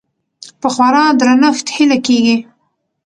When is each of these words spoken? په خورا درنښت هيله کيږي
په 0.61 0.67
خورا 0.73 1.05
درنښت 1.19 1.67
هيله 1.75 1.97
کيږي 2.05 2.37